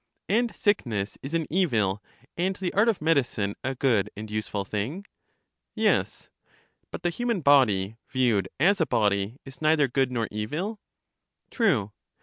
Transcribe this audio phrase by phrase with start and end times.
[0.27, 2.01] And sickness is an evil,
[2.35, 5.05] and the art of medicine a good and useful thing?
[5.75, 6.31] Yes.
[6.89, 10.79] But the human body, viewed as a body, is neither good nor evil?
[11.51, 11.91] True.